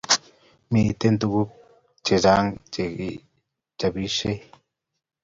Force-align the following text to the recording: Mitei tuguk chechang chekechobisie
Mitei 0.71 1.15
tuguk 1.21 1.49
chechang 2.05 2.47
chekechobisie 2.73 4.33